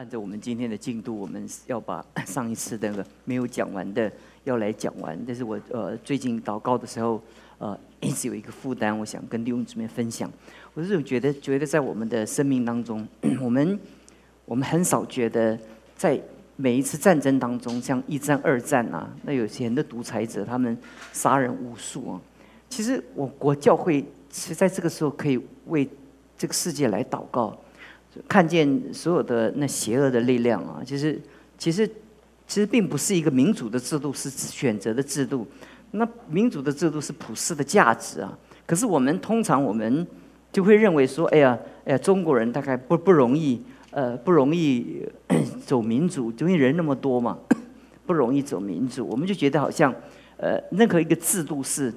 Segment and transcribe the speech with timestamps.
[0.00, 4.10] 按照我们今天的进度，我们要把 上一次那个没有讲完的
[4.44, 5.22] 要来讲完。
[5.26, 7.22] 但是我呃最近祷告的时候，
[7.58, 10.32] 呃 一直有一个负担，我想跟弟兄姊妹分享。
[10.72, 13.06] 我是觉得觉得在我们的生命当中，
[13.44, 13.78] 我们
[14.46, 15.58] 我们很少觉得
[15.98, 16.18] 在
[16.56, 20.74] 每一次战争当中，像一战、二战啊，那有些人的独裁者他们
[21.12, 22.20] 杀人无数啊。
[22.70, 25.86] 其实我国教会是在这个时候可以为
[26.38, 27.54] 这个世界来祷告。
[28.28, 31.20] 看见所有的那邪恶的力量啊，其实
[31.56, 31.86] 其实
[32.46, 35.46] 其实并不是一个民主的制度，是选择的制度。
[35.92, 38.36] 那民主的制度是普世的价值啊。
[38.66, 40.04] 可是我们通常我们
[40.52, 43.62] 就会认为说，哎呀，哎呀，中国人大概不不容易，
[43.92, 45.06] 呃，不容易
[45.64, 47.38] 走民主，因为人那么多嘛，
[48.06, 49.06] 不容易走民主。
[49.06, 49.94] 我们就觉得好像，
[50.36, 51.92] 呃，任何一个制度是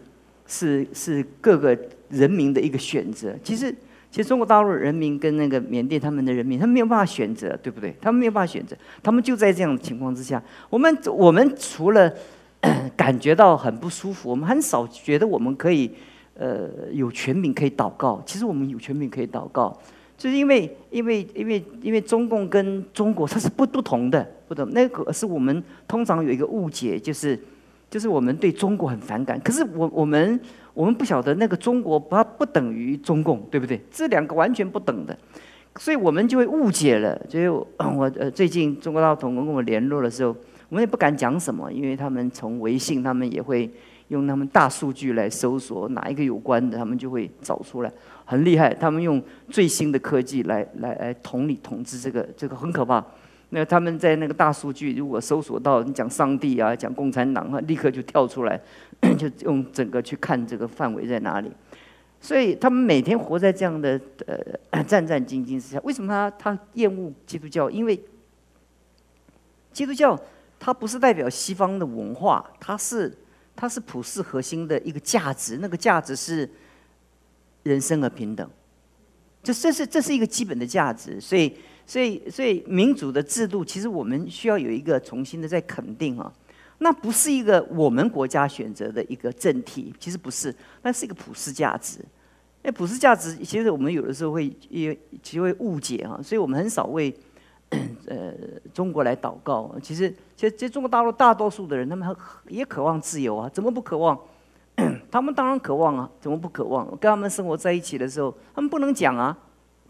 [0.45, 1.75] 是是各个
[2.09, 3.33] 人民的一个选择。
[3.43, 3.73] 其实。
[4.13, 7.95] 其实中国大陆人民跟那个缅甸他们的人民，他们没有办法选择，对不对？
[7.99, 10.39] 他们没有办法选择，他们就在这样的情况之下。
[10.69, 12.13] 我们我们除了
[12.95, 15.89] 感觉到很不舒服，我们很少觉得我们可以
[16.35, 18.21] 呃有权柄可以祷告。
[18.23, 19.75] 其实我们有权柄可以祷告，
[20.15, 24.69] 就是因为因为因为因为中共跟中国它是不不同的，不同。
[24.69, 27.39] 那个是我们通常有一个误解，就是
[27.89, 29.41] 就是我们对中国很反感。
[29.41, 30.39] 可是我我们。
[30.73, 33.79] 我们不晓得那个中国不不等于中共，对不对？
[33.91, 35.15] 这两个完全不等的，
[35.77, 37.19] 所以我们就会误解了。
[37.29, 37.65] 所以我
[38.17, 40.35] 呃最近中国大陆同工跟我联络的时候，
[40.69, 43.69] 我们也不敢讲什么，因为他们从微信，他们也会
[44.07, 47.91] 用他们大数据来搜索哪一个有关的，他们就会找出来，
[48.25, 48.73] 很厉害。
[48.73, 53.05] 他们用最新的科技来来来统理统治这个，这个很可怕。
[53.53, 58.59] 那他们在那个大数据，如果搜索到你讲上帝啊，讲共产党啊，立刻就跳出来。
[59.17, 61.51] 就用整个去看这个范围在哪里，
[62.21, 63.99] 所以他们每天活在这样的
[64.71, 65.79] 呃战战兢兢之下。
[65.83, 67.69] 为什么他他厌恶基督教？
[67.69, 68.01] 因为
[69.73, 70.17] 基督教
[70.57, 73.13] 它不是代表西方的文化，它是
[73.57, 76.49] 它是普世核心的一个价值，那个价值是
[77.63, 78.49] 人生而平等。
[79.43, 81.53] 这这是这是一个基本的价值，所以
[81.85, 86.31] 所以所以民主的制度，其实我们需要有一个重新的再肯定啊。
[86.79, 91.99] 那不是一个我们国家选择的一个政体，其实不是，那是一个普世价值。
[92.63, 97.13] 那普世价值，其实我们有的时候会也其实会误解啊，所以我们很少为
[98.07, 98.33] 呃
[98.73, 99.73] 中国来祷告。
[99.81, 102.15] 其实，其实，其实中国大陆大多数的人，他们
[102.47, 104.17] 也渴望自由啊，怎么不渴望？
[105.11, 106.85] 他们当然渴望啊，怎么不渴望？
[106.97, 109.37] 跟他们生活在一起的时候，他们不能讲啊，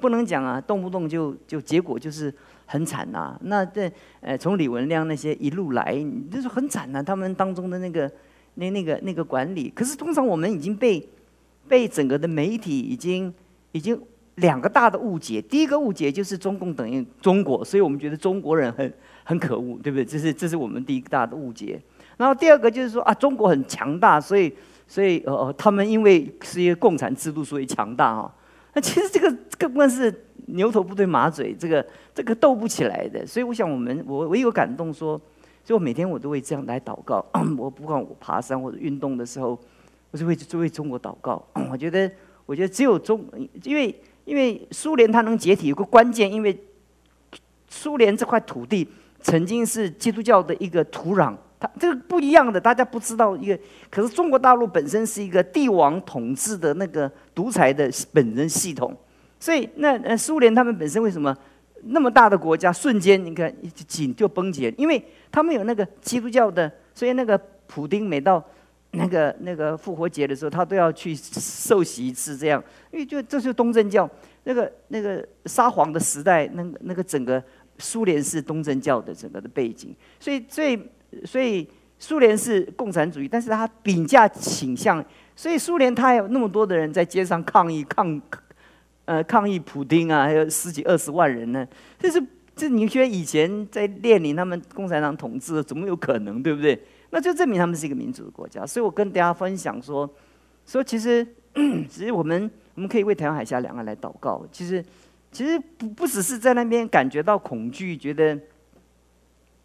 [0.03, 2.33] 不能讲啊，动不动就就结果就是。
[2.65, 3.91] 很惨呐，那这
[4.21, 5.93] 呃，从李文亮那些一路来，
[6.31, 7.03] 就是很惨呐。
[7.03, 8.09] 他们当中的那个
[8.55, 11.07] 那那个那个管理，可是通常我们已经被
[11.67, 13.31] 被整个的媒体已经
[13.73, 14.01] 已经
[14.35, 15.41] 两个大的误解。
[15.41, 18.91] 第一个误解就是中共等于中国，所以我们觉得中国人很
[19.25, 20.05] 很可恶，对不对？
[20.05, 21.79] 这是这是我们第一个大的误解。
[22.17, 24.51] 然后第二个就是说啊，中国很强大，所以
[24.87, 28.33] 所以呃，他们因为是一个共产制度，所以强大啊。
[28.73, 30.13] 那其实这个根本是。
[30.47, 33.25] 牛头不对马嘴，这个这个斗不起来的。
[33.25, 35.17] 所以我想，我们我我有感动说，
[35.63, 37.25] 所以我每天我都会这样来祷告。
[37.57, 39.57] 我不管我爬山或者运动的时候，
[40.11, 41.41] 我就会就为中国祷告。
[41.71, 42.11] 我觉得，
[42.45, 43.25] 我觉得只有中，
[43.63, 43.95] 因为
[44.25, 46.61] 因为苏联它能解体有个关键，因为
[47.69, 48.85] 苏联这块土地
[49.21, 51.33] 曾经是基督教的一个土壤。
[51.63, 53.57] 它这个不一样的，大家不知道一个。
[53.89, 58.93] 可是中国大陆本身是一个帝王统治的那个独裁的本人系统。
[59.39, 61.33] 所以，那呃，苏联他们本身为什么
[61.83, 63.53] 那么大的国家瞬间你看
[63.87, 64.73] 紧就崩解？
[64.77, 68.43] 因为他们有那个基督教的，所以那个普丁每到
[68.91, 74.09] 那个那个复活节的时候，他都要去受洗一次，这样，因为就这是东正教
[74.43, 77.41] 那个那个沙皇的时代，那个那个整个
[77.77, 80.77] 苏联是东正教的整个的背景，所以最
[81.25, 81.67] 所以
[81.99, 85.03] 苏联是共产主义，但是他比价倾向，
[85.35, 88.21] 所以苏联他有那么多的人在街上抗议抗。
[89.05, 91.67] 呃，抗议普丁啊，还有十几二十万人呢。
[91.99, 92.25] 这是
[92.55, 96.81] 这，你觉得以前在列宁他们共产党统治，怎么有可能，对不对？
[97.09, 98.65] 那就证明他们是一个民主的国家。
[98.65, 100.09] 所以我跟大家分享说，
[100.65, 104.47] 说其实， 其实我们我们可以为台湾海峡两岸来祷告。
[104.53, 104.81] 其实，
[105.33, 108.39] 其实不不只是在那边感觉到恐惧，觉得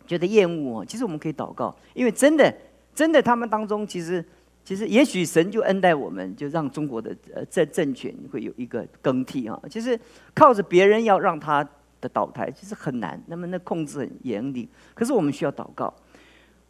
[0.09, 0.85] 觉得厌恶哦。
[0.85, 2.53] 其实我们可以祷告，因为真的，
[2.93, 4.25] 真的他们当中其实。
[4.65, 9.59] 其实，也许神就恩待我们，就让中国的呃政政权会有一个更替啊。
[9.71, 9.99] 其实
[10.35, 11.67] 靠着别人要让他
[12.03, 13.19] 的倒台，其实很难。
[13.29, 15.87] 那么那控制很严厉，可是我们需要祷告，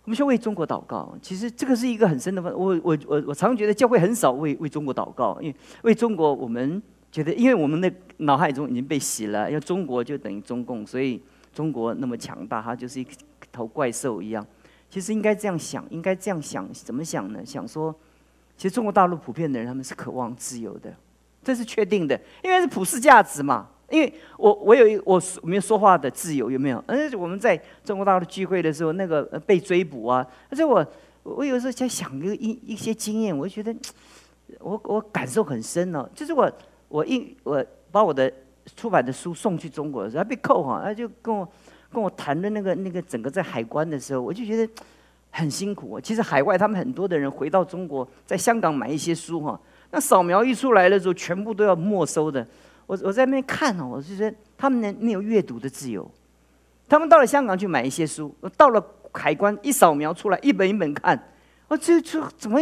[0.04, 1.12] 我们需要为中国祷告。
[1.20, 2.54] 其实这个是一个很深的问。
[2.54, 6.80] 我我我我常觉得教会很少为为中国祷告，因为为中国我们
[7.10, 11.20] 觉得，因为我们的脑海中已经被洗了，要中国就等于中共，所以
[11.52, 13.10] 中国那么强大，它就是一个
[13.58, 14.46] 头怪兽一样。
[14.88, 17.44] 其实应该这样想，应该这样想，怎么想呢？
[17.44, 17.94] 想说，
[18.56, 20.94] 其实中国大陆普遍的人他们是渴望自由的，
[21.42, 23.68] 这是确定的，因为是普世价值嘛。
[23.90, 26.82] 因为我我有一我没有说话的自由，有没有？
[26.86, 30.86] 而且我们在中国大陆聚会的时候，那个被追捕啊，而且我
[31.22, 33.74] 我有时候在想一个一一些经验，我就觉得
[34.60, 36.08] 我我感受很深哦。
[36.14, 36.50] 就是我
[36.88, 38.32] 我一我把我的
[38.76, 41.48] 出版的书送去中国的时候，他被扣哈，他就跟我
[41.92, 44.72] 跟我谈的那个那个整个在海关的时候，我就觉得
[45.30, 46.00] 很辛苦。
[46.00, 52.46] 其实海外他们很多的人回到中国，在香港买一些书哈，那扫描一出来的时候，全部都要没收的。
[52.86, 56.10] 我我在那边看哦，我就觉得他们没有阅读的自由。
[56.88, 58.82] 他们到了香港去买一些书，到了
[59.12, 61.22] 海关一扫描出来，一本一本看。
[61.68, 62.58] 我这这怎么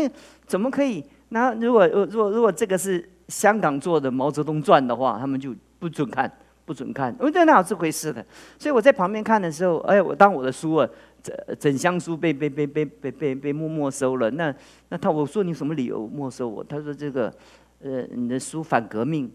[0.46, 1.04] 怎么可以？
[1.28, 6.28] 那如果如果如果这个是香港做的《毛泽东传》的话，他们就不准看，
[6.66, 7.14] 不准看。
[7.18, 8.22] 我觉得哪有这回事的？
[8.58, 10.88] 所以我在旁边看的时候，哎，我当我的书啊，
[11.22, 14.30] 整整箱书被被被被被被被没没收了。
[14.32, 14.54] 那
[14.90, 16.62] 那他我说你什么理由没收我？
[16.62, 17.32] 他说这个
[17.80, 19.30] 呃，你的书反革命。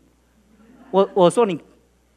[0.91, 1.57] 我我说你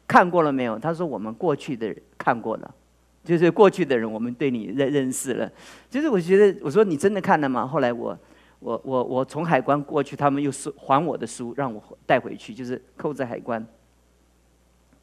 [0.05, 0.77] 看过了没有？
[0.77, 2.75] 他说我们过去的人看过了，
[3.23, 5.49] 就是过去的人，我们对你认认识了。
[5.89, 7.65] 就是我觉得，我说你真的看了吗？
[7.65, 8.17] 后来我
[8.59, 13.65] 我我我从海关过去，他们又是还我的书，让我带回去，就是扣在海关。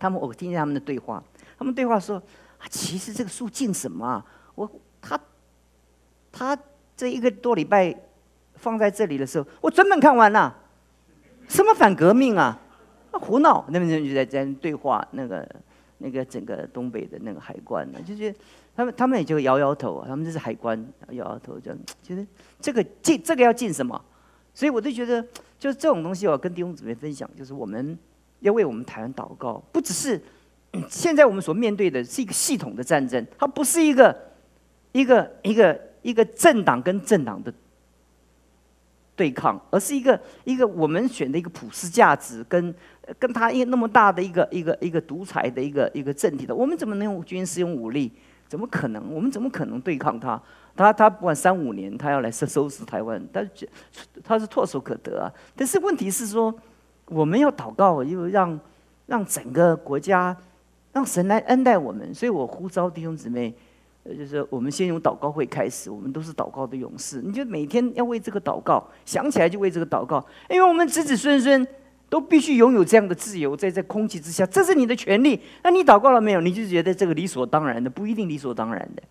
[0.03, 1.23] 他们我听见他们的对话，
[1.57, 2.17] 他们对话说
[2.59, 4.27] 啊，其实这个书进什么啊？
[4.57, 4.69] 我
[5.01, 5.17] 他
[6.33, 6.59] 他
[6.97, 7.97] 这一个多礼拜
[8.57, 10.59] 放在这里的时候，我整本看完了，
[11.49, 12.59] 什么反革命啊？
[13.13, 15.49] 啊胡闹，那边就在在对话，那个
[15.99, 18.35] 那个整个东北的那个海关呢，就是
[18.75, 22.27] 他们他们也就摇摇头啊，他们这是海关摇摇头，这样觉得
[22.59, 24.05] 这个进这个要进什么？
[24.53, 25.23] 所以我就觉得，
[25.61, 27.97] 就是这种东西，我跟弟兄姊妹分享，就是我们
[28.43, 30.21] 要为我们台湾祷告，不只是
[30.89, 34.17] 现在我们所面对的是一个系统的战争，它不是一个
[34.93, 37.53] 一个一个一个政党跟政党的。
[39.15, 42.75] 对抗，而是一个一个我们选的一个普世价值，跟
[43.19, 48.11] 跟他一个那么大的一个一个一个独裁的一个一个政体的，我们怎么能用军事用武力？
[48.49, 49.13] 怎么可能？
[49.13, 50.43] 我们怎么可能对抗他？
[50.75, 53.47] 他他不管三五年，他要来收收拾台湾，他
[54.25, 55.31] 他是唾手可得啊。
[55.55, 56.53] 但是问题是说，
[57.07, 58.59] 我们要祷告，又让
[59.07, 60.37] 让整个国家，
[60.93, 62.15] 让神来恩待我们。
[62.15, 63.55] 所以我呼召弟兄姊妹。
[64.19, 67.23] 就是我们先用祷告会开始，我们都是祷告的勇士。
[67.23, 70.19] 你就每天要为这个祷告，想起来就为这个祷告，
[70.51, 71.65] 因为我们子子孙孙
[72.09, 75.41] 都必须拥有这样的自由，在这空气之下，这是你的权利。
[75.63, 76.41] 那你祷告了没有？
[76.41, 79.03] 你就觉得这个理所当然的，不一定理所当然的。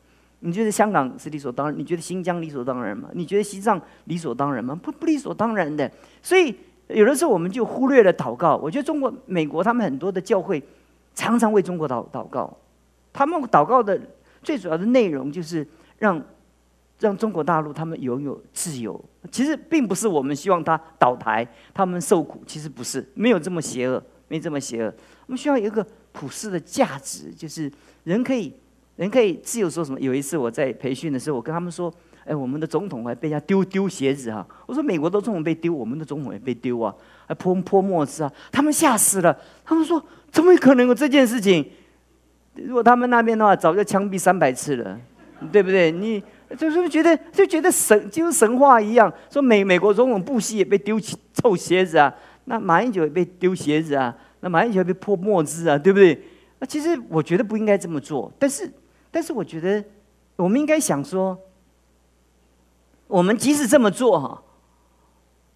[0.42, 1.80] 你觉得香港是理所当然？
[1.80, 3.08] 你觉得新疆理所当然吗？
[3.14, 4.78] 你觉得西藏理所当然吗？
[4.84, 5.90] 不，不理所当然的。
[6.22, 6.54] 所以
[6.94, 8.56] 有的时候我们就忽略了祷告。
[8.58, 10.62] 我觉得中国、美国他们很多的教会
[11.16, 12.56] 常常为中国祷祷告，
[13.12, 14.00] 他们祷告的。
[14.44, 15.64] 最主要的内容就是
[16.00, 16.20] 让
[16.98, 19.00] 让中国大陆他们拥有自由。
[19.32, 22.42] 其实并不是我们希望他倒台，他们受苦。
[22.48, 24.92] 其实不是，没有这么邪恶，没这么邪恶。
[25.28, 27.72] 我们需要一个普世的价值，就是
[28.04, 28.52] 人可以
[28.96, 30.00] 人可以自由说什么。
[30.00, 31.94] 有一次我在培训的时候，我跟他们说
[32.32, 36.96] ：“哎，我们的总统还被人家丢丢鞋子哈。”我说：“美国的总统被丢，我们的总统也被丢啊，
[37.28, 40.02] 还泼泼墨汁啊。”他们吓死了，他们说
[40.32, 41.70] ：“怎么可能有这件事情？”
[42.56, 44.98] 如果他们那边的话，早就枪毙三百次了，
[45.52, 45.92] 对不对？
[45.92, 46.24] 你
[46.58, 52.14] 就是觉得就觉得神就是神话一样，说美美国总统布希也被丢起臭鞋子啊，
[52.46, 56.22] 那马英九也被丢鞋子啊，那马英九被泼墨汁啊，对不对？
[56.60, 58.70] 那其实我觉得不应该这么做，但是
[59.10, 59.84] 但是我觉得
[60.36, 61.38] 我们应该想说，
[63.12, 64.42] 我们即使这么做哈，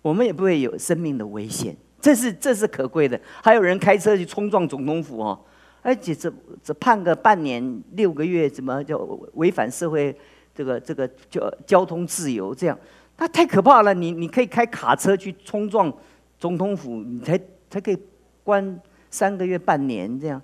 [0.02, 3.20] 我们也不会有生命的危险，这是这是可贵的。
[3.42, 5.40] 还有人开车去冲撞总统府哦。
[5.82, 6.34] 而且只
[6.64, 8.98] 只判个半年六个月，怎么叫
[9.36, 10.14] 违反社会
[10.54, 12.56] 这个这个交交通自由？
[12.56, 12.78] 这样，
[13.18, 13.94] 那太可怕了！
[13.94, 15.94] 你你可以开卡车去冲撞
[16.40, 17.98] 总统府，你才才可以
[18.44, 18.78] 关
[19.12, 20.42] 三个月半年这样。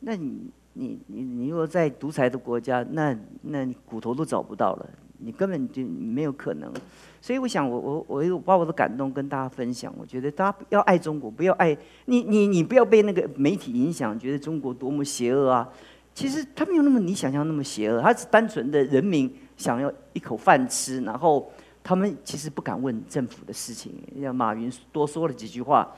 [0.00, 4.88] 那你你你你如果在独裁的国家，那那你骨头都找不到了。
[5.18, 6.72] 你根本就没有可能，
[7.20, 9.92] 所以我想，我我我有把我的感动跟大家分享。
[9.98, 15.68] 我觉得大家要爱中国，不要爱你你你不要被那个媒体影响，觉得中国多么邪恶啊！
[16.14, 21.50] 其实他没有那么你想象那么邪恶，他是单纯的人民想要一口饭吃，然后
[21.82, 23.92] 他们其实不敢问政府的事情。
[24.20, 25.88] 像马云多说了几句话，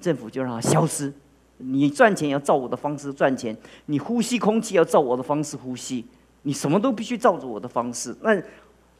[0.00, 1.12] 政府就让他消失。
[1.56, 3.56] 你赚钱要照我的方式赚钱，
[3.86, 6.04] 你呼吸空气要照我的方式呼吸。
[6.42, 8.40] 你什么都必须照着我的方式，那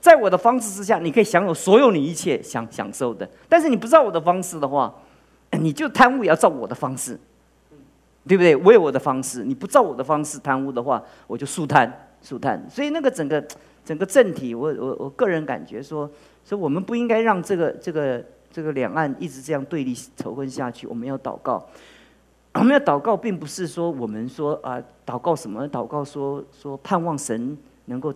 [0.01, 3.29] 在我的方式之下，你可以享有所有你一切想享受的。
[3.49, 4.95] 但是你不照我的方式的话，
[5.61, 7.19] 你就贪污也要照我的方式。
[8.27, 8.55] 对不对？
[8.57, 11.91] 我有我的方式，你不照我的方式贪污的话，我就速贪
[12.21, 12.63] 速贪。
[12.69, 13.43] 所以那个整个
[13.83, 16.11] 整个政体，我我我个人感觉说，
[16.45, 20.87] 说我们不应该让这个这个这个两岸一直这样对立仇恨下去。
[20.87, 21.67] 我们要祷告，
[22.55, 25.69] 我们要祷告，并不是说我们说啊，祷告什么？
[25.69, 28.13] 祷告说说盼望神能够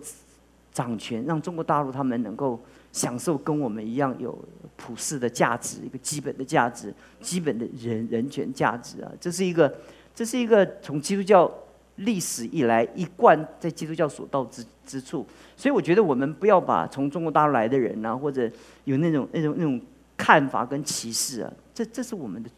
[0.71, 2.59] 掌权，让中国大陆他们能够。
[2.93, 4.37] 享受跟我们一样有
[4.75, 9.73] 普世的价值，一个基本的价值，基本的人人权价值啊，这是一个，
[10.13, 11.51] 这是一个从基督教
[11.95, 15.25] 历史以来一贯在基督教所到之之处。
[15.57, 18.47] 所以我觉得我们不要把从中国大陆来的人啊，或者
[18.83, 19.81] 有那种那种那种
[20.15, 22.49] 看法跟歧视啊，这这是我们的。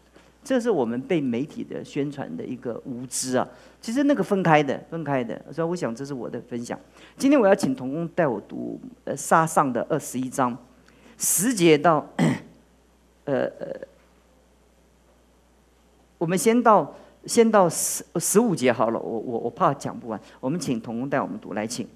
[0.46, 3.48] 这是我们被媒体的宣传的一个无知啊！
[3.82, 5.44] 其实那个分开的，分开的。
[5.52, 6.80] 所以我想这是我的分享。
[7.18, 10.56] 今天我要请童工带我读呃沙上的二十一章，
[11.18, 12.08] 十节到
[13.24, 13.76] 呃呃，
[16.20, 19.00] 我们先到先到十十五节好了。
[19.00, 21.88] 我我我怕讲不完，我们请童工带我们读，来请。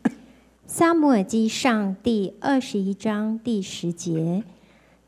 [0.66, 4.44] 撒母耳记上第二十一章第十节，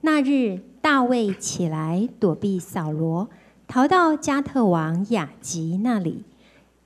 [0.02, 0.60] 那日。
[0.84, 3.30] 大卫起来躲避扫罗，
[3.68, 6.24] 逃到加特王雅吉那里。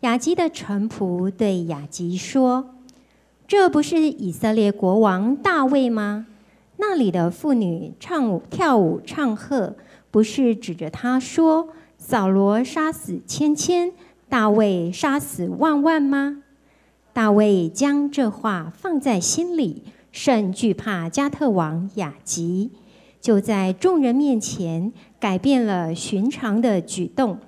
[0.01, 2.75] 雅吉的臣仆对雅吉说
[3.47, 6.27] ：“这不是以色列国王大卫吗？
[6.75, 9.77] 那里的妇女唱舞、跳舞、唱和，
[10.11, 13.93] 不是指着他说：‘扫罗杀死千千，
[14.27, 16.43] 大卫杀死万万吗？’
[17.13, 22.71] 大卫将这话放在心里，甚惧怕加特王雅吉。”
[23.25, 27.39] 就在众人面前改变了寻常的举动，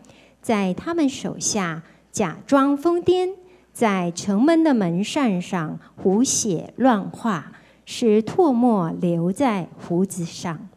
[0.41, 3.29] 在他们手下假装疯癫，
[3.73, 7.51] 在城门的门扇上胡写乱画，
[7.85, 10.67] 使唾沫留在胡子上。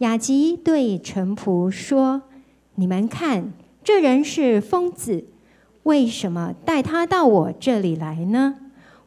[0.00, 2.20] 雅吉对臣仆说
[2.76, 5.24] ：“你们看，这人是疯子，
[5.84, 8.56] 为什么带他到我这里来呢？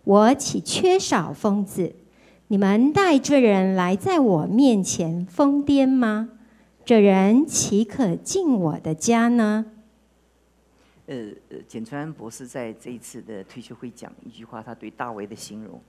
[0.05, 1.93] 我岂缺少疯子？”
[2.51, 6.29] 你们带这人来在我面前疯癫吗？
[6.83, 9.67] 这人岂可进我的家呢？
[11.05, 11.29] 呃，
[11.67, 15.79] 简川博士在这一次的退休会讲一句话，他对大卫的形容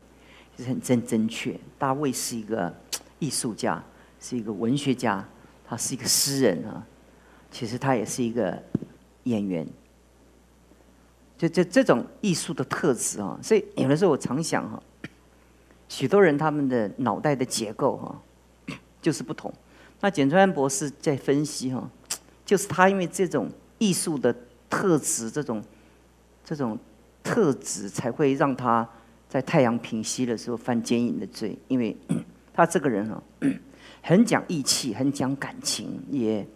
[0.55, 1.59] 就是很正正确。
[1.79, 2.71] 大卫是一个
[3.19, 3.83] 艺术家，
[4.21, 5.27] 是一个文学家，
[5.67, 6.87] 他是一个诗人啊。
[7.51, 8.63] 其实他也是一个
[9.23, 9.67] 演员。
[11.39, 14.83] 就就这种艺术的特质啊，所以有的时候我常想哈。
[15.91, 18.23] 许多人他们的脑袋的结构哈，
[19.03, 19.53] 就是不同。
[20.01, 21.91] 那简川博士在分析哈，
[22.47, 24.33] 就是他因为这种艺术的
[24.71, 25.61] 特质，这种
[26.45, 26.79] 这种
[27.25, 28.89] 特质才会让他
[29.29, 31.59] 在太阳平息的时候犯奸淫的罪。
[31.67, 31.95] 因为
[32.55, 33.21] 他这个人哈，
[34.01, 36.47] 很讲义气，很讲感情，也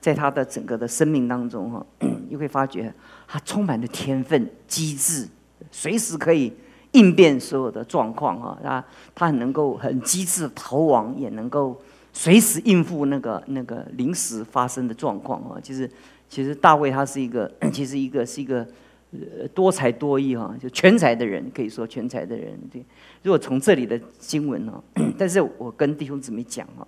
[0.00, 1.86] 在他的整个的生命当中哈，
[2.30, 2.92] 你会发觉
[3.26, 5.28] 他充满了天分、机智，
[5.70, 6.50] 随时可以。
[6.98, 11.80] 应变所有的状况啊，他他很能够很机智逃亡，也能够
[12.12, 15.60] 随时应付那个那个临时发生的状况啊。
[15.62, 15.88] 其实
[16.28, 18.66] 其实大卫他是一个， 其实一个是一个
[19.12, 22.58] 呃多才多艺哈，就全才的人，可以说全才的人。
[22.72, 22.84] 对，
[23.22, 24.82] 如果从这里的经文哦，
[25.16, 26.86] 但是我跟弟兄姊妹讲哈，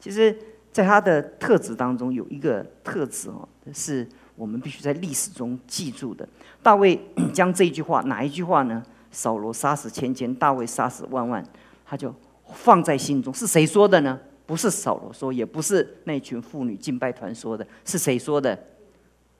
[0.00, 0.34] 其实
[0.72, 6.26] 在他的特质当中有一个特质哦，是我们必须在历史中记住的。
[6.62, 6.98] 大卫
[7.34, 8.82] 将这一句话哪一句话呢？
[9.12, 11.44] 扫罗杀死千千，大卫杀死万万，
[11.84, 12.12] 他就
[12.52, 13.32] 放在心中。
[13.32, 14.18] 是谁说的呢？
[14.44, 18.58] 不是扫罗说，也不是那群妇女敬拜团说的，是谁说的？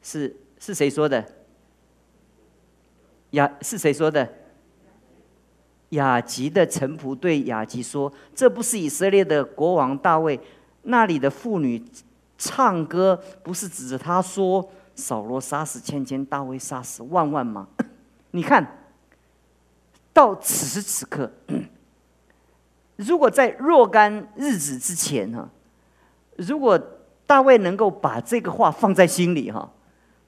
[0.00, 1.24] 是是谁说的？
[3.30, 4.28] 雅是谁说的？
[5.90, 10.38] 雅吉的臣仆对雅吉说：“这不是以色列的国王大卫
[10.82, 11.84] 那里的妇女
[12.38, 17.68] 唱歌，不是指着他说扫罗杀死千千，大卫杀死万万吗？
[18.30, 18.78] 你看。”
[20.14, 21.32] 到此时此刻，
[22.96, 25.48] 如果在若干日子之前哈，
[26.36, 26.78] 如果
[27.26, 29.72] 大卫能够把这个话放在心里哈，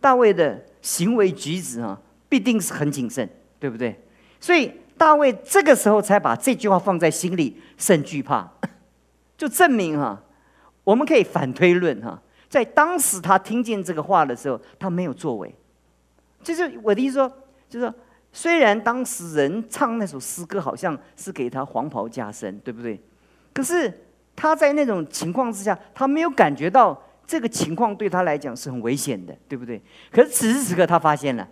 [0.00, 2.00] 大卫的行为举止哈，
[2.31, 3.29] 必定是很谨慎，
[3.61, 4.03] 对不对？
[4.41, 8.50] 所以大卫这个时候才把这句话放在心里，甚惧怕，
[9.37, 10.19] 就证明哈，
[10.83, 15.55] 我们可以反推论哈，在当时他听见这个话的时候，他没有作为，
[16.43, 17.29] 就是我的意思说，
[17.69, 17.95] 就是说。
[18.35, 23.00] 虽然当时人唱那首诗歌，好像是给他黄袍加身，对不对？
[23.53, 23.91] 可是
[24.35, 29.81] 他在那种情况之下，他没有感觉到这个情况对他来讲是很危险的，对不对？
[30.11, 31.49] 可是此时此刻，他发现了，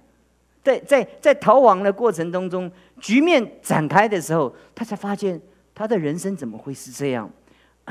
[0.64, 2.68] 在在在逃亡的过程当中，
[3.00, 5.40] 局面展开的时候，他才发现
[5.74, 7.30] 他的人生怎么会是这样？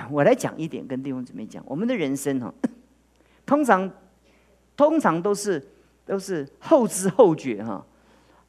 [0.10, 2.53] 我来讲一点，跟弟兄姊妹讲，我们的人生哈，
[3.45, 3.89] 通常
[4.75, 5.65] 通常都是
[6.05, 7.86] 都是后知后觉哈，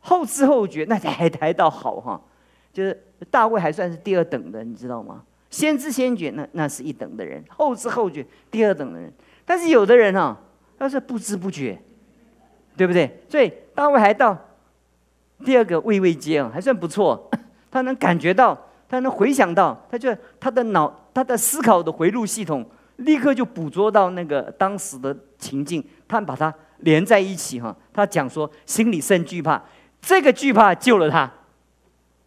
[0.03, 2.21] 后知后觉那才还到好哈，
[2.73, 5.23] 就是大卫还算是第二等的，你知道吗？
[5.49, 9.13] 先知先觉那那是一等的人，后知后觉第二等的人。
[9.45, 10.39] 但是有的人啊，
[10.79, 11.79] 他是不知不觉，
[12.77, 13.23] 对不对？
[13.29, 14.37] 所以大卫还到
[15.45, 17.31] 第二个未未阶啊，还算不错。
[17.71, 22.65] 他能感觉到，他能回想到，他就他的脑，他的思考的回路系统，
[22.97, 27.77] 立刻就捕捉到那个当时的情境，他把它连在一起哈。
[27.93, 29.63] 他讲说，心里甚惧怕，
[30.03, 31.33] 这个惧怕救了他，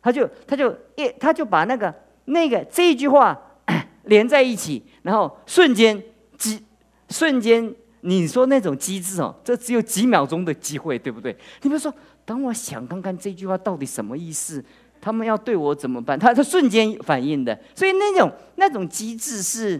[0.01, 1.93] 他就他就一他就把那个
[2.25, 3.39] 那个这一句话
[4.05, 6.01] 连在一起，然后瞬间
[6.37, 6.63] 机
[7.09, 11.31] 瞬间，你说那种机智哦，这只有几秒钟的机会，对不对？
[11.61, 11.93] 你比如说，
[12.25, 14.63] 等我想看看这句话到底什么意思。
[15.01, 16.17] 他们要对我怎么办？
[16.17, 19.79] 他他瞬间反应的，所以那种那种机制是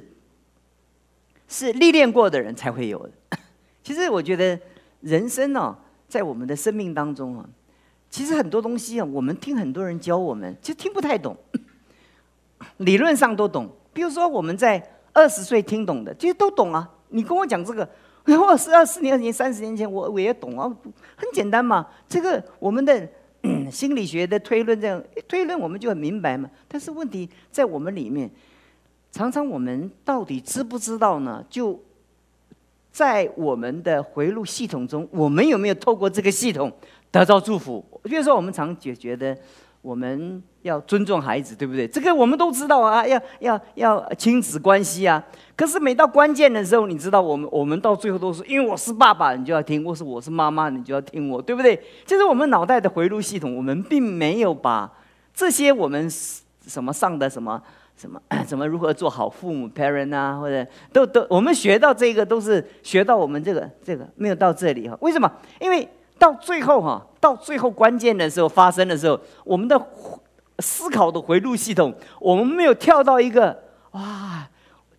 [1.48, 3.12] 是历练过的人才会有的。
[3.82, 4.60] 其实我觉得
[5.02, 5.76] 人生呢，
[6.08, 7.50] 在我们的生命当中啊，
[8.16, 11.36] 其实很多东西啊，我们听很多人教我们，其实听不太懂，
[12.78, 13.70] 理论上都懂。
[13.92, 14.82] 比如说我们在
[15.12, 16.90] 二十岁听懂的，其实都懂啊。
[17.10, 17.86] 你跟我讲这个，
[18.26, 20.66] 我是二十年前、三十年前，我我也懂啊，
[21.18, 21.86] 很简单嘛。
[22.08, 23.06] 这个我们的。
[23.70, 26.50] 心理学的推论这样推论，我们就很明白嘛。
[26.68, 28.28] 但是问题在我们里面，
[29.12, 31.46] 常常我们到底知不知道呢？
[31.48, 31.80] 就
[32.92, 36.72] 在我们的回路系统中，我们有没有透过这个系统
[37.20, 37.84] 得到祝福？
[38.04, 39.38] 比如说，我们常觉觉得。
[39.86, 41.88] 我们要尊重孩子，对不对？
[41.88, 45.24] 这个我们都知道啊，要要要亲子关系啊。
[45.56, 51.80] 可是每到关键的时候，你知道，我们我们到最后都是因为我是爸爸，你就要听；或是我是妈妈，你就要听我，对不对？
[52.04, 54.92] 就是我们脑袋的回路系统，我们并没有把
[55.36, 57.62] 这些我们什么上的什么
[57.96, 64.98] 什么什么如何做好父母 parent 啊，或者都都我们学到这个都是学到我们这个这个没有到这里哈？
[65.02, 65.32] 为什么？
[65.60, 65.88] 因为。
[66.18, 69.80] 到最后哈，到最后关键的时候发生的时候，我们的
[70.60, 74.50] 思考的回路系统，我们没有跳到一个哇，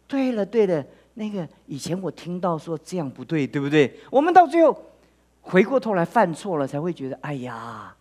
[0.07, 3.99] 对了对了，那个以前我听到说这样不对，对不对？
[4.11, 4.79] 我们到最后
[5.41, 7.95] 回过头来犯错了，才会觉得哎呀，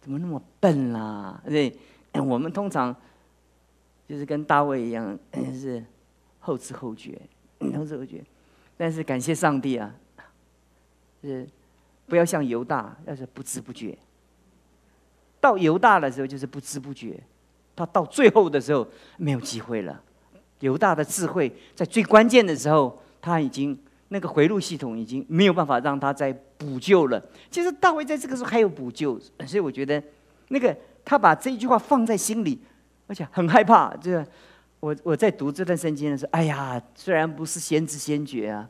[0.00, 1.40] 怎么那么笨啦？
[1.46, 1.76] 对，
[2.12, 2.94] 我们通常
[4.08, 5.18] 就是跟大卫一样，
[5.52, 5.84] 是
[6.40, 7.20] 后知后觉，
[7.76, 8.22] 后知后觉。
[8.76, 9.94] 但是感谢上帝啊，
[11.22, 11.46] 是。
[12.06, 13.96] 不要像犹大，要是不知不觉。
[15.40, 17.22] 到犹大的时候就是不知不觉，
[17.76, 18.86] 他到最后的时候
[19.18, 20.00] 没有机会了。
[20.60, 27.22] 犹大的智慧在最关键的时候，他已经那个回路系统已经没有办法让他再补救了。
[27.50, 30.02] 其实大卫在这个时候还有补救，所以我觉得
[30.48, 32.58] 那个他把这一句话放在心里，
[33.06, 33.94] 而且很害怕。
[33.96, 34.24] 这
[34.80, 38.66] 我我在读这段圣经的时候，哎呀，虽然不是先知先觉啊，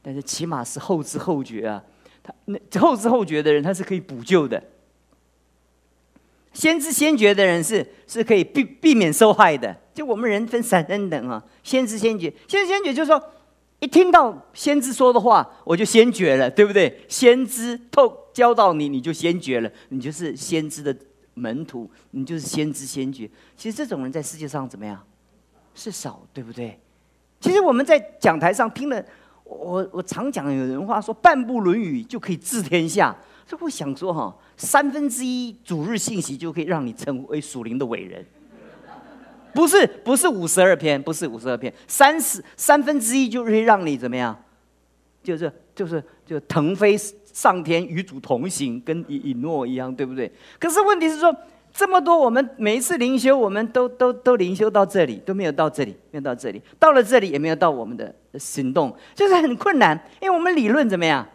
[0.00, 1.82] 但是起码是后知后觉啊。
[2.24, 4.58] 他那后知后觉的人，他是可以补救的；
[6.54, 9.76] 先知先觉的人是是可以避避免受害的。
[9.92, 13.22] 就我们人分三等等啊，先知先觉，先知先觉就是说，
[13.78, 17.04] 一听到先知说的话，我就先觉了，对不对？
[17.08, 20.96] 先知透教到你，你就先觉了，你就是先知的
[21.34, 23.30] 门徒，你就是先知先觉。
[23.54, 24.98] 其实这种人在世界上怎么样？
[25.74, 26.80] 是少，对不对？
[27.38, 29.04] 其实我们在讲台上听了。
[29.56, 38.24] 我我常讲，有人话说半部《论语》就可以治天下，所以我想说哈，三分之一主日信息就可以让你成为属灵的伟人。
[39.54, 44.36] 不是不是五十二篇，不是五十二篇，三十三分之一就可以让你怎么样？
[45.22, 46.96] 就是就是就腾飞
[47.32, 50.30] 上天，与主同行，跟以以诺一样，对不对？
[50.58, 51.34] 可是问题是说。
[51.76, 60.00] 这么多，我们每一次灵修，我们都都都灵修到这里，都没有到这里，没有到这里，到了这里也没有到我们的行动，就是很困难。
[60.20, 61.26] 因为我们理论怎么样？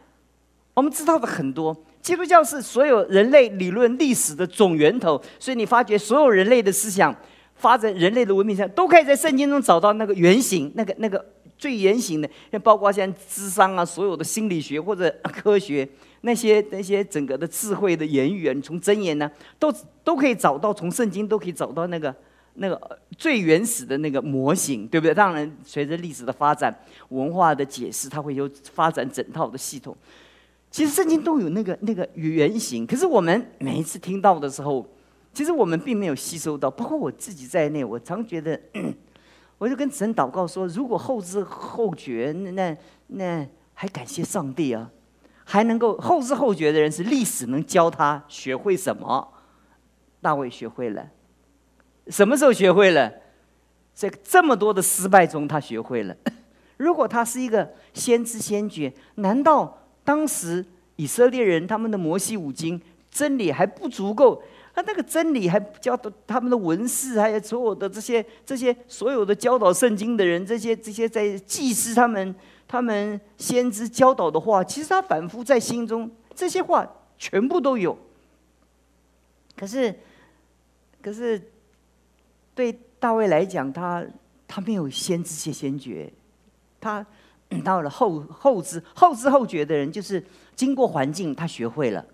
[0.74, 7.14] 我们知道的很多，基督教是所有人类理论历史的总源头，所以你发觉所有人类的思想
[7.56, 11.24] 发展、人类的文明上，都可以在圣经中找到那个原型，那个那个
[11.58, 15.86] 最原型的，像包括像智商啊，所有的心理学或者科学。
[16.22, 22.14] 那些那些整个的智慧的言语啊，你从真言呢，都都可以找到，从圣经都可以找到那个
[22.56, 25.14] 那个最原始的那个模型，对不对？
[25.14, 26.78] 当然，随着历史的发展，
[27.10, 29.96] 文化的解释，它会有发展整套的系统。
[30.70, 34.86] 其实圣经都有那个那个原型，可是我们每一次听到的时候，
[35.34, 36.70] 其实我们并没有吸收到。
[36.70, 38.60] 包括我自己在内，我常觉得，
[39.58, 42.78] 我就跟神祷告说：如果后知后觉，那
[43.08, 44.92] 那还感谢上帝啊。
[45.52, 49.28] 还能够后知后觉的人是历史能教他学会什么？
[50.22, 51.10] 大卫学会了，
[52.10, 53.12] 什么时候学会了？
[53.96, 56.16] 在这么多的失败中，他学会了。
[56.78, 60.64] 如果他是一个先知先觉，难道当时
[60.98, 64.40] 以色列人他们的摩西五经真理还不足够，
[64.76, 72.36] 他那个真理还教导他们的文士，还有所有的这些这些所有的教导圣经的人，这些这些在祭司他们
[72.70, 77.98] 他们先知教导的话，其实他反复在心中，这些话全部都有。
[79.58, 79.94] 可是，
[81.02, 81.52] 可是
[82.56, 84.06] 对大卫来讲，他
[84.48, 86.14] 他没有先知先先觉，
[86.80, 87.06] 他。
[87.66, 90.24] 到了后后知后知后觉的人，就是
[90.56, 92.06] 经过环境，他学会了，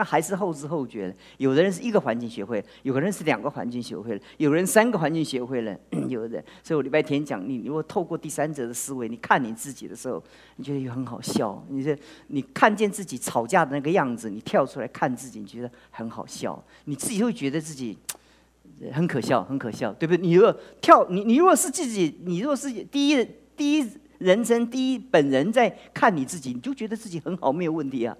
[0.00, 1.14] 那还是后知后觉的。
[1.36, 6.42] 有的人是一个环境学会，有的人是两个环境学会了，有人三个环境学会了， 有的。
[6.62, 10.22] 所以我礼拜天讲，你如果透过第三者的思维，你看你自己的时候，
[10.56, 11.62] 你觉得很好笑。
[11.68, 11.94] 你这
[12.28, 16.64] 你看见自己吵架的那个样子，你跳出来看自己，你觉得很好笑。
[16.86, 17.98] 你自己会觉得自己
[18.90, 20.22] 很可笑，很可笑，对不对？
[20.22, 23.86] 你若跳，你你如果是自己，你如果是第一第一。
[24.20, 28.14] 人生第一，本人在看你自己，你就觉得自己很好，没有问题啊。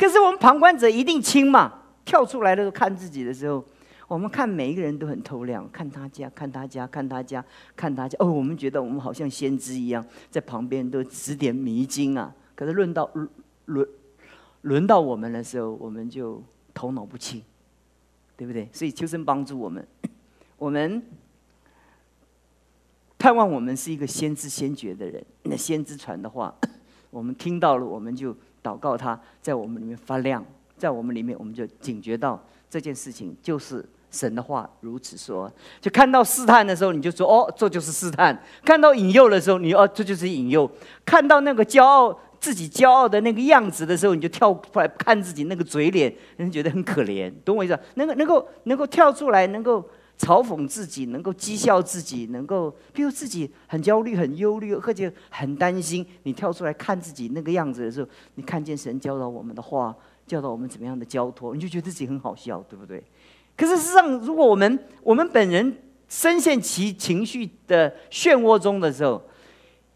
[0.00, 1.70] 可是我们旁观者一定清嘛？
[2.06, 3.62] 跳出来的时候看自己的时候，
[4.08, 7.44] 我们看每一个人都很透亮，看他家，看他家，看他家，
[7.76, 8.16] 看他家。
[8.18, 12.34] 哦，我们觉得我们好像先知一样，在旁边都指点迷津啊。
[12.54, 13.10] 可是论到
[13.66, 13.86] 轮
[14.62, 17.42] 轮到我们的时候，我们就头脑不清，
[18.38, 18.70] 对不对？
[18.72, 19.86] 所以求神帮助我们，
[20.56, 21.02] 我们。
[23.18, 25.22] 盼望我们是一个先知先觉的人。
[25.42, 26.54] 那先知传的话，
[27.10, 30.44] 我们听到了，我们就祷告他，在我们里面发亮，
[30.76, 35.50] 在我们里面，我们就警觉到这件事情就是神的话如此说。
[35.80, 40.70] 就看到试探的时候，你就说：“哦，这就是试探。”看到引诱的时候，你哦，这就是引诱。
[41.04, 47.78] 看到那个骄傲自己骄傲的那个样子的时候，你就跳出来看自己那个嘴脸，人觉得很可怜，懂我意思？
[47.94, 49.84] 能够能够能够跳出来，能够。
[50.20, 56.06] 嘲讽自己，能够讥笑自己，能够，比如自己很焦虑、很忧虑，或者很担心。
[56.24, 63.02] 你跳出来看自己那个样子的时候，你看见神教导我们的话，教导我们怎么样的交托，你就觉得自己很好笑，对不对？
[63.56, 65.74] 可是事实上，如果我们我们本人
[66.06, 69.22] 深陷其情绪的漩涡中的时候，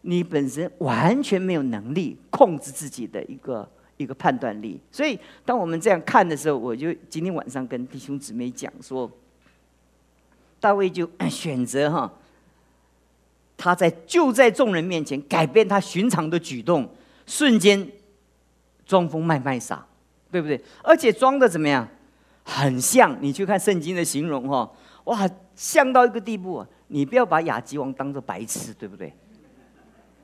[0.01, 4.81] 你本身完全没有能力控制自己的一个一个判断力。
[4.91, 9.07] 所以，当我们这样看的时候，我就今天晚上跟弟兄姊妹讲说。
[10.65, 12.11] 大卫就选择哈，
[13.55, 16.89] 他在就在众人面前改变他寻常的举动，
[17.27, 17.87] 瞬间
[18.83, 19.85] 装疯卖卖傻，
[20.31, 20.59] 对不对？
[20.81, 21.87] 而且装的怎么样？
[22.43, 24.71] 很像你去看圣经的形容哈，
[25.03, 29.13] 哇，像到一个地步，你不要把亚基王当做白痴，对不对？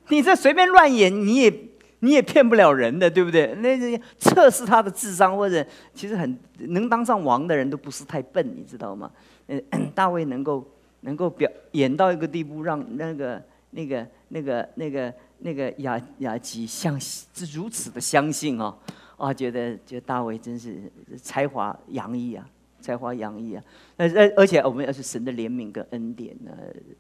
[0.08, 1.54] 你这随便乱演，你也
[1.99, 3.54] 你也骗不了人的，对不对？
[3.58, 3.77] 那
[4.17, 9.12] 测试他的智商，或者其实很能当上王的人都不是太笨，你知道吗？
[9.93, 10.65] 大卫能够
[11.01, 18.77] 能够表演到一个地步，让那个那个那个那个那个雅雅吉相是如此的相信哦，
[19.17, 20.81] 啊，觉得觉得大卫真是
[21.21, 22.47] 才华洋溢啊，
[22.79, 23.63] 才华洋溢啊，
[23.97, 26.51] 呃呃，而且我们要是神的怜悯跟恩典呢，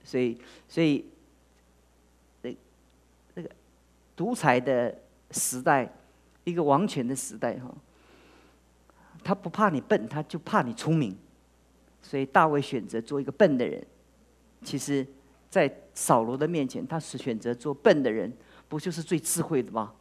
[0.03, 0.37] 所以
[0.67, 1.05] 所以
[2.41, 2.55] 那
[3.35, 3.49] 那个
[4.15, 4.93] 独裁的
[5.31, 5.91] 时代，
[6.43, 7.73] 一个王权的时代哈，
[9.23, 11.15] 他不怕你笨，他就怕你聪明。
[12.01, 13.81] 所以大卫选择做一个笨的人，
[14.63, 15.05] 其实，
[15.49, 18.31] 在扫罗的面前，他是选择做笨的人，
[18.67, 19.91] 不就是最智慧的吗？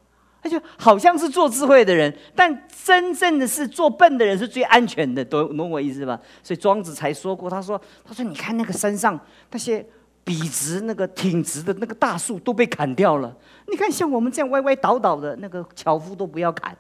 [0.43, 6.19] 他就好像是做智慧的人，但真正的是做笨的人是最安全的，懂懂我意思吧？
[6.43, 9.85] 所以庄子才说过，他说：“他说你看那个山上那些
[10.25, 13.37] 笔直、那个挺直的那个大树都被砍掉了，
[13.69, 16.75] 你看像我们这样歪歪倒倒的那个樵夫都不要砍，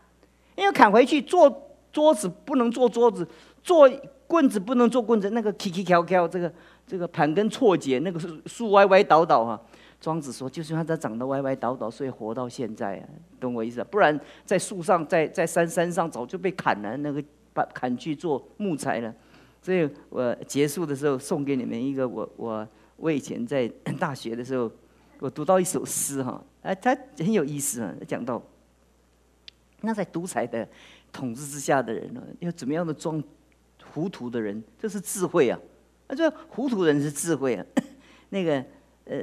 [0.56, 3.28] 因为砍回去做桌子不能做桌子，
[3.62, 3.90] 做。”
[4.30, 6.52] 棍子不能做棍子，那个起起翘翘，这个
[6.86, 9.60] 这个盘根错节，那个树树歪歪倒倒啊。
[10.00, 13.04] 庄子说，就是他它长得歪歪倒倒，所以活到现在啊，
[13.40, 13.84] 懂我意思？
[13.90, 19.12] 不然在树上，在在山山上早就被砍了，那个把砍去做木材了。
[19.60, 22.66] 所以我结束的时候送给你们一个，我我
[22.96, 24.70] 我以前在大学的时候，
[25.18, 28.40] 我读到一首诗哈，哎，它很有意思啊，讲到
[29.80, 30.66] 那在独裁的
[31.12, 33.20] 统治之下的人呢，要怎么样的装。
[33.92, 35.58] 糊涂的人，这是智慧啊！
[36.06, 37.64] 啊，这糊涂人是智慧啊。
[38.30, 38.64] 那个
[39.04, 39.18] 呃，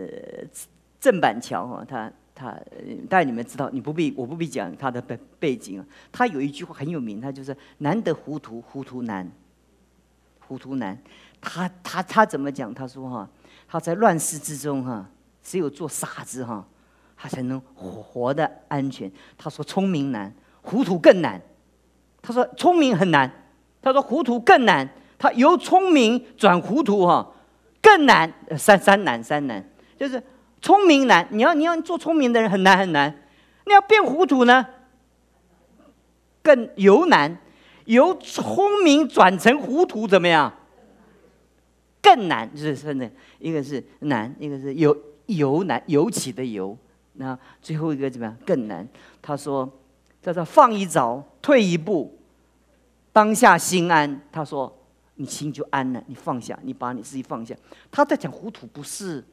[0.99, 2.51] 郑板桥哈，他他，
[3.10, 5.86] 当然你们知道，你不必，我不必讲他的背背景啊。
[6.12, 9.32] 他有一句话很有名，他就是“难得糊涂，糊涂难，
[10.39, 11.01] 糊涂难”。
[11.39, 12.73] 他他他怎么讲？
[12.73, 13.30] 他说哈，
[13.67, 15.10] 他在乱世之中哈，
[15.41, 16.67] 只有做傻子哈，
[17.15, 19.10] 他才能活活的安全。
[19.38, 21.41] 他说聪明难，糊涂更难。
[22.21, 23.32] 他说聪明很难。
[23.88, 27.26] 他说：“糊涂更难，他由聪明转糊涂哈，
[27.82, 28.34] 更难。
[28.58, 29.63] 三三难，三难，
[29.97, 30.21] 就是
[30.62, 31.26] 聪明难。
[31.32, 33.17] 你要你要做聪明的人很难很难，
[33.65, 34.65] 你要变糊涂呢，
[36.41, 37.38] 更由难，
[37.86, 40.54] 由聪明转成糊涂，怎么样？
[42.02, 44.95] 更难，就是真的，一个是难，一个是由
[45.28, 46.78] 由难由起的由，
[47.13, 48.36] 那最后一个怎么样？
[48.45, 48.86] 更难。
[49.21, 49.69] 他说
[50.21, 52.16] 叫做放一早，退一步，
[53.17, 54.21] 当下心安。
[54.32, 54.71] 他说
[55.15, 57.56] 你心就安了，你放下，你把你自己放下。
[57.89, 59.23] 他在讲糊涂，不是。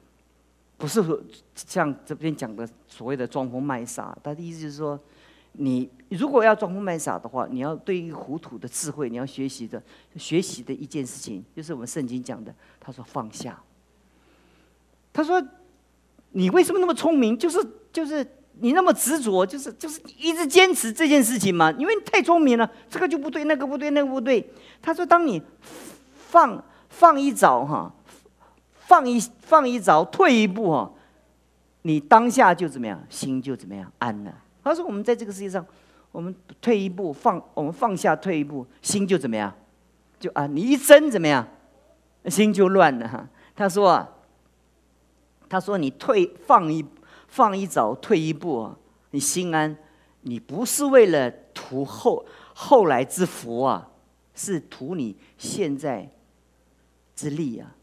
[0.78, 1.20] 不是说
[1.54, 4.98] 像这边讲的所谓的装疯卖傻，他的意思就是说，
[5.52, 9.80] 你如果要装疯卖傻的话，你要对于糊涂的智慧，你要学习的
[10.16, 13.62] 学习的一件事情，就是我们圣经讲的，他说放下。
[15.12, 15.40] 他说，
[16.30, 17.38] 你为什么那么聪明？
[17.38, 18.26] 就是就是
[18.60, 21.70] 你那么执着，就是就是一直坚持这件事情嘛？
[21.72, 24.48] 因为你太聪明了，这个就不对，那个不对，那个不对。
[24.80, 25.42] 他说，当你
[26.30, 27.92] 放放一早哈。
[28.86, 30.92] 放一放一着，退一步哈，
[31.82, 34.34] 你当下就怎么样，心就怎么样安了。
[34.62, 35.64] 他说：“我们在这个世界上，
[36.12, 39.50] 我们退一步，放我们放下，退一步，心就怎么样，
[40.20, 40.46] 就啊。
[40.46, 41.48] 你一争怎么样，
[42.26, 44.06] 心就乱了哈。”他说：“啊，
[45.48, 46.84] 他说你退放一
[47.34, 48.70] 放一着，退一步，
[49.10, 49.76] 你心安。
[50.20, 53.90] 你不是为了图后后来之福啊，
[54.36, 56.08] 是图你现在
[57.16, 57.74] 之利啊。”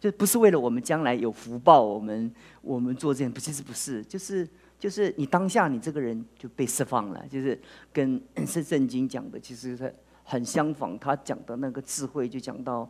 [0.00, 7.60] 就不是为了我们将来有福报，我们我们做这样，不其实不是，就是就是你当下你这个人就被释放了，就是
[7.92, 9.94] 跟是 圣经讲的，其实是
[10.24, 10.98] 很相仿。
[10.98, 12.88] 他讲的那个智慧，就讲到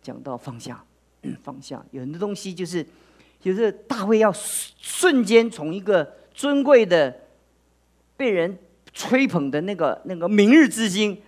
[0.00, 0.82] 讲到放下，
[1.42, 2.84] 放下有很多东西，就是
[3.42, 7.14] 就是大卫要瞬间从一个尊贵的
[8.16, 8.56] 被人
[8.94, 11.20] 吹捧的那个那个明日之星，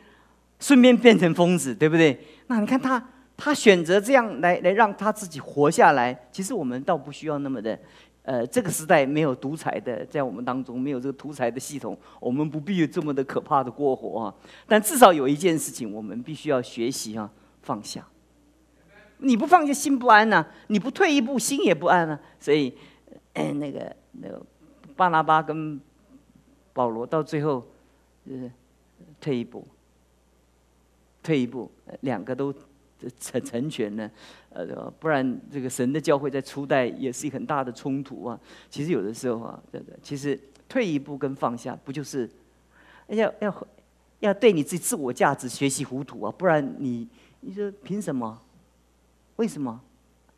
[0.59, 2.19] 顺便变成疯子，对不对？
[2.49, 3.11] 那你看他。
[3.37, 6.17] 他选择这样来来让他自己活下来。
[6.31, 7.77] 其实我们倒不需要那么的，
[8.23, 14.35] 呃，这个时代没有独裁的，在我们当中没有这个独裁的系统，我们不必这么的可怕的过活啊。
[14.69, 17.29] 但至少有一件事情，我们必须要学习啊，
[17.63, 18.07] 放下。
[19.19, 22.21] 你不放下，心不安呐；你不退一步，心也不安啊。
[22.39, 22.73] 所以，
[23.35, 24.41] 那个那个
[24.97, 25.81] 巴拿巴跟
[26.73, 27.67] 保罗到最后，
[28.27, 28.51] 呃
[29.21, 29.67] 退一步，
[31.23, 32.55] 退一步，两个都。
[33.21, 34.11] 成成全呢？
[34.49, 38.41] 呃，不然这个神的教会在初代也是一很大的冲突啊。
[38.71, 42.27] 其实有的时候啊，对对，其实退一步跟放下，不就是
[43.09, 43.67] 要要
[44.21, 46.33] 要对你自己自我价值学习糊涂啊？
[46.39, 47.07] 不然你
[47.41, 48.41] 你说凭什么？
[49.37, 49.81] 为什么？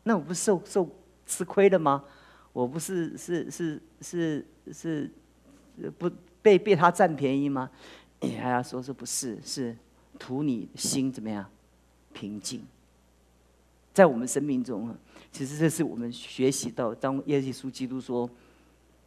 [0.03, 0.89] 那我不是受受
[1.25, 2.03] 吃亏了吗？
[2.53, 5.11] 我不是是是是是
[5.97, 6.09] 不
[6.41, 7.69] 被被他占便宜吗？
[8.21, 9.37] 你还要说是不是？
[9.43, 9.75] 是
[10.17, 11.45] 图你心怎么样？
[12.13, 12.65] 平静，
[13.93, 14.95] 在我们生命中，
[15.31, 16.95] 其实这是我们学习到。
[16.95, 18.27] 当耶稣基督说：“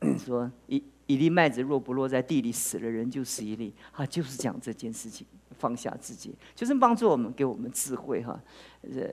[0.17, 5.27] 说一一粒麦子若不落在地里死了，人就死一粒。”啊，就是讲这件事情，
[5.59, 8.41] 放下自己，就是帮助我们，给我们智慧哈，
[8.83, 9.11] 呃，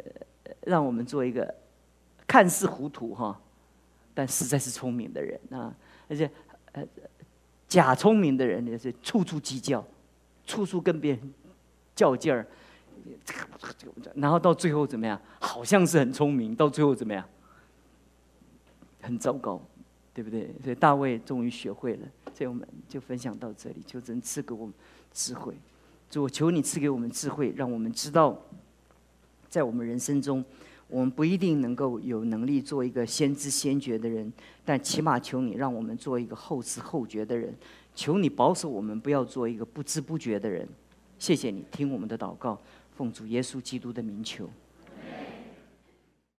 [0.61, 1.53] 让我们做一个
[2.25, 3.39] 看似糊涂哈，
[4.13, 5.73] 但实在是聪明的人啊。
[6.09, 6.29] 而且
[6.71, 6.83] 呃，
[7.67, 9.85] 假聪明的人也是处处计较，
[10.45, 11.33] 处处跟别人
[11.95, 12.45] 较劲儿。
[14.15, 15.19] 然后到最后怎么样？
[15.39, 17.23] 好像是很聪明，到最后怎么样？
[19.01, 19.61] 很糟糕，
[20.13, 20.53] 对不对？
[20.61, 22.07] 所以大卫终于学会了。
[22.33, 24.73] 所以我们就分享到这里，求神赐给我们
[25.13, 25.55] 智慧。
[26.09, 28.37] 主，我求你赐给我们智慧，让我们知道，
[29.49, 30.43] 在我们人生中，
[30.87, 34.31] 我们不一定能够有能力做一个先知先觉的人，
[34.63, 37.53] 但起码求你让我们做一个后知后觉的人。
[37.95, 40.67] 求你保守我们，不要做一个不知不觉的人。
[41.17, 42.59] 谢谢你听我们的祷告。
[42.95, 44.49] 奉主耶稣基督的名求。